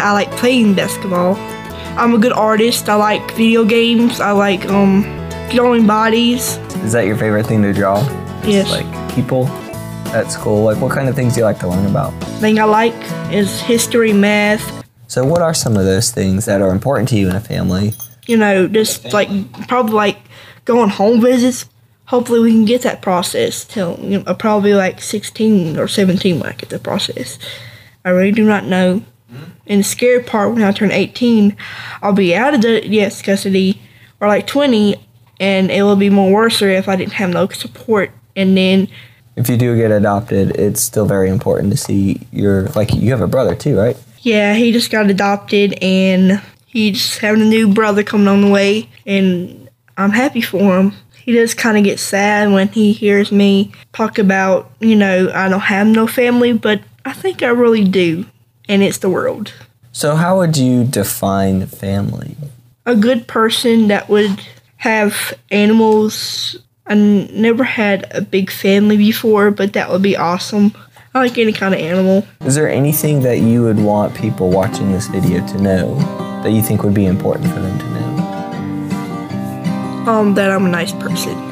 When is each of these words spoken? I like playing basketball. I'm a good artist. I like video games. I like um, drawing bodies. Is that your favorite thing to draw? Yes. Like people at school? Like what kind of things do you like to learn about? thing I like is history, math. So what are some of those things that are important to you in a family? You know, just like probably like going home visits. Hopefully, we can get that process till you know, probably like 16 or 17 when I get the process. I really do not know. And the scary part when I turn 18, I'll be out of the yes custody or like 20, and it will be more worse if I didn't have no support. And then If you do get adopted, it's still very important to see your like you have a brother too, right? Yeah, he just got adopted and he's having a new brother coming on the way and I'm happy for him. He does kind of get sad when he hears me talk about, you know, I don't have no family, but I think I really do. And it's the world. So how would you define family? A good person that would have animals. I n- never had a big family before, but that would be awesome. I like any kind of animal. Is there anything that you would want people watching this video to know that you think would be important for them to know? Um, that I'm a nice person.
I 0.00 0.12
like 0.12 0.30
playing 0.30 0.74
basketball. 0.74 1.34
I'm 1.98 2.14
a 2.14 2.18
good 2.18 2.32
artist. 2.32 2.88
I 2.88 2.94
like 2.94 3.32
video 3.32 3.64
games. 3.64 4.20
I 4.20 4.30
like 4.30 4.64
um, 4.66 5.02
drawing 5.50 5.88
bodies. 5.88 6.56
Is 6.84 6.92
that 6.92 7.04
your 7.04 7.16
favorite 7.16 7.46
thing 7.46 7.62
to 7.62 7.72
draw? 7.72 7.98
Yes. 8.44 8.70
Like 8.70 8.86
people 9.12 9.48
at 10.14 10.30
school? 10.30 10.62
Like 10.62 10.80
what 10.80 10.92
kind 10.92 11.08
of 11.08 11.16
things 11.16 11.34
do 11.34 11.40
you 11.40 11.44
like 11.46 11.58
to 11.58 11.68
learn 11.68 11.84
about? 11.84 12.12
thing 12.38 12.60
I 12.60 12.64
like 12.64 12.94
is 13.32 13.60
history, 13.60 14.12
math. 14.12 14.84
So 15.08 15.26
what 15.26 15.42
are 15.42 15.52
some 15.52 15.76
of 15.76 15.84
those 15.84 16.12
things 16.12 16.44
that 16.44 16.62
are 16.62 16.70
important 16.70 17.08
to 17.08 17.16
you 17.16 17.28
in 17.28 17.34
a 17.34 17.40
family? 17.40 17.92
You 18.28 18.36
know, 18.36 18.68
just 18.68 19.12
like 19.12 19.28
probably 19.66 19.94
like 19.94 20.18
going 20.64 20.90
home 20.90 21.20
visits. 21.20 21.68
Hopefully, 22.04 22.38
we 22.38 22.52
can 22.52 22.66
get 22.66 22.82
that 22.82 23.02
process 23.02 23.64
till 23.64 23.98
you 23.98 24.22
know, 24.22 24.34
probably 24.36 24.74
like 24.74 25.02
16 25.02 25.76
or 25.76 25.88
17 25.88 26.38
when 26.38 26.50
I 26.50 26.52
get 26.52 26.68
the 26.68 26.78
process. 26.78 27.36
I 28.04 28.10
really 28.10 28.30
do 28.30 28.44
not 28.44 28.64
know. 28.64 29.02
And 29.68 29.80
the 29.80 29.84
scary 29.84 30.22
part 30.22 30.52
when 30.52 30.62
I 30.62 30.72
turn 30.72 30.90
18, 30.90 31.56
I'll 32.02 32.12
be 32.12 32.34
out 32.34 32.54
of 32.54 32.62
the 32.62 32.86
yes 32.88 33.20
custody 33.22 33.80
or 34.20 34.28
like 34.28 34.46
20, 34.46 34.96
and 35.40 35.70
it 35.70 35.82
will 35.82 35.96
be 35.96 36.10
more 36.10 36.32
worse 36.32 36.62
if 36.62 36.88
I 36.88 36.96
didn't 36.96 37.12
have 37.12 37.30
no 37.30 37.48
support. 37.48 38.10
And 38.34 38.56
then 38.56 38.88
If 39.36 39.48
you 39.48 39.56
do 39.56 39.76
get 39.76 39.90
adopted, 39.90 40.56
it's 40.56 40.80
still 40.80 41.06
very 41.06 41.28
important 41.28 41.70
to 41.72 41.76
see 41.76 42.26
your 42.32 42.68
like 42.70 42.94
you 42.94 43.10
have 43.10 43.20
a 43.20 43.26
brother 43.26 43.54
too, 43.54 43.78
right? 43.78 43.96
Yeah, 44.22 44.54
he 44.54 44.72
just 44.72 44.90
got 44.90 45.10
adopted 45.10 45.74
and 45.82 46.42
he's 46.66 47.18
having 47.18 47.42
a 47.42 47.44
new 47.44 47.72
brother 47.72 48.02
coming 48.02 48.28
on 48.28 48.40
the 48.40 48.50
way 48.50 48.88
and 49.06 49.68
I'm 49.96 50.10
happy 50.10 50.40
for 50.40 50.78
him. 50.78 50.92
He 51.24 51.32
does 51.32 51.54
kind 51.54 51.76
of 51.76 51.84
get 51.84 52.00
sad 52.00 52.50
when 52.50 52.68
he 52.68 52.92
hears 52.92 53.30
me 53.30 53.72
talk 53.92 54.18
about, 54.18 54.70
you 54.80 54.96
know, 54.96 55.30
I 55.34 55.48
don't 55.48 55.60
have 55.60 55.86
no 55.86 56.06
family, 56.06 56.52
but 56.52 56.80
I 57.04 57.12
think 57.12 57.42
I 57.42 57.48
really 57.48 57.84
do. 57.84 58.24
And 58.68 58.82
it's 58.82 58.98
the 58.98 59.08
world. 59.08 59.52
So 59.92 60.14
how 60.14 60.38
would 60.38 60.56
you 60.56 60.84
define 60.84 61.66
family? 61.66 62.36
A 62.86 62.94
good 62.94 63.26
person 63.26 63.88
that 63.88 64.08
would 64.08 64.40
have 64.76 65.34
animals. 65.50 66.56
I 66.86 66.92
n- 66.92 67.28
never 67.32 67.64
had 67.64 68.06
a 68.10 68.20
big 68.20 68.50
family 68.50 68.96
before, 68.96 69.50
but 69.50 69.72
that 69.72 69.90
would 69.90 70.02
be 70.02 70.16
awesome. 70.16 70.72
I 71.14 71.20
like 71.20 71.38
any 71.38 71.52
kind 71.52 71.74
of 71.74 71.80
animal. 71.80 72.26
Is 72.44 72.54
there 72.54 72.68
anything 72.68 73.22
that 73.22 73.38
you 73.40 73.62
would 73.62 73.78
want 73.78 74.14
people 74.14 74.50
watching 74.50 74.92
this 74.92 75.08
video 75.08 75.44
to 75.48 75.58
know 75.60 75.94
that 76.42 76.52
you 76.52 76.62
think 76.62 76.82
would 76.82 76.94
be 76.94 77.06
important 77.06 77.52
for 77.52 77.60
them 77.60 77.78
to 77.78 77.84
know? 77.86 77.98
Um, 80.12 80.34
that 80.34 80.50
I'm 80.50 80.66
a 80.66 80.68
nice 80.68 80.92
person. 80.92 81.47